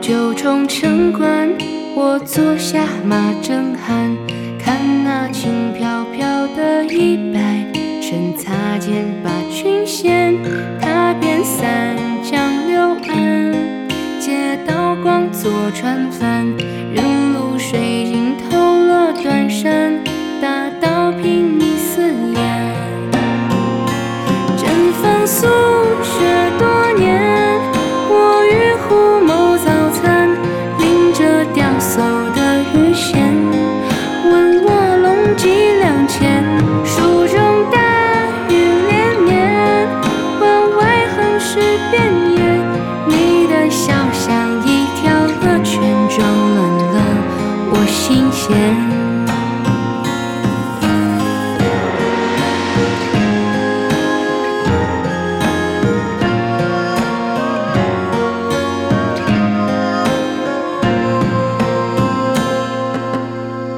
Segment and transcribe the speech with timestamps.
[0.00, 1.48] 九重城关，
[1.94, 4.14] 我坐下马正酣。
[4.58, 7.66] 看那轻飘飘的衣摆，
[8.00, 10.36] 趁擦肩把裙掀，
[10.80, 12.38] 踏遍三江
[12.68, 13.52] 六岸。
[14.20, 16.46] 借刀光做船帆，
[16.92, 19.98] 任露水浸透了短衫。
[48.08, 48.56] 新鲜。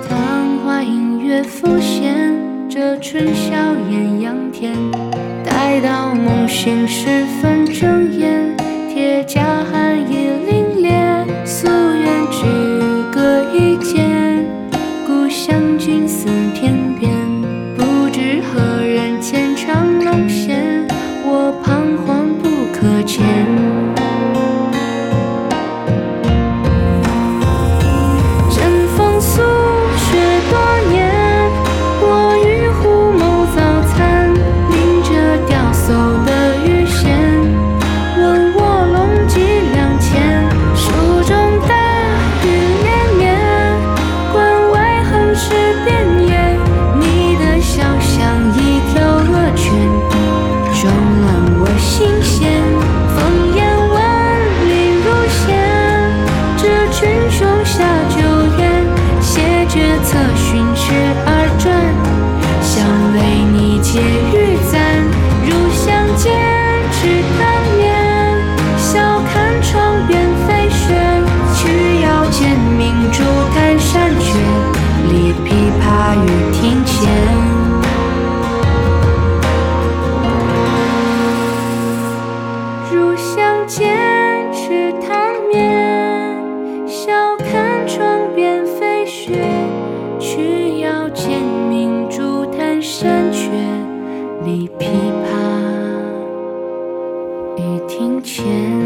[0.07, 2.37] 昙花音乐浮现，
[2.69, 3.57] 这春宵
[3.91, 4.75] 艳阳天，
[5.43, 8.55] 待到梦醒时分睁眼，
[8.91, 9.41] 铁甲
[9.73, 10.28] 寒夜。
[19.31, 19.98] 虔诚
[76.15, 77.09] 雨亭前，
[82.91, 83.97] 入相见，
[84.53, 89.45] 池塘面，笑看窗边飞雪。
[90.19, 93.51] 曲腰间，明珠弹山雀，
[94.45, 94.87] 立琵
[95.25, 95.37] 琶，
[97.57, 98.78] 雨亭前。